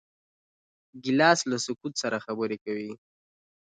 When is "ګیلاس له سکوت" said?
1.03-1.93